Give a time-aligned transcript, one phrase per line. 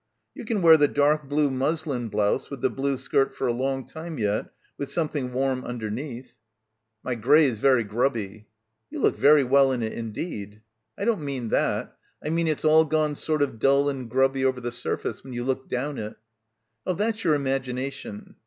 [0.33, 3.85] "You can wear the dark blue muslin blouse with the blue skirt for a long
[3.85, 6.37] time yet with some thing warm underneath."
[7.03, 8.47] "My grey's very grubby."
[8.89, 10.63] "You look very well in it indeed."
[10.97, 11.95] "I don't mean that.
[12.25, 15.43] I mean it's all gone sort of dull and grubby over the surface when you
[15.43, 16.15] look down it."
[16.83, 18.37] "Oh, that's your imagination."